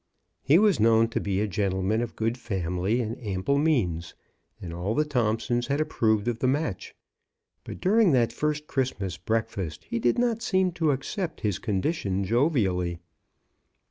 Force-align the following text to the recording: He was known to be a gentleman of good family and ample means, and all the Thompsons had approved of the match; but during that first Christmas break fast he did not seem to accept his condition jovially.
He 0.41 0.57
was 0.57 0.79
known 0.79 1.09
to 1.09 1.19
be 1.19 1.39
a 1.41 1.47
gentleman 1.47 2.01
of 2.01 2.15
good 2.15 2.35
family 2.35 3.01
and 3.01 3.23
ample 3.23 3.59
means, 3.59 4.15
and 4.59 4.73
all 4.73 4.95
the 4.95 5.05
Thompsons 5.05 5.67
had 5.67 5.79
approved 5.79 6.27
of 6.27 6.39
the 6.39 6.47
match; 6.47 6.95
but 7.63 7.79
during 7.79 8.11
that 8.13 8.33
first 8.33 8.65
Christmas 8.65 9.17
break 9.17 9.47
fast 9.47 9.83
he 9.83 9.99
did 9.99 10.17
not 10.17 10.41
seem 10.41 10.71
to 10.71 10.89
accept 10.89 11.41
his 11.41 11.59
condition 11.59 12.23
jovially. 12.23 12.97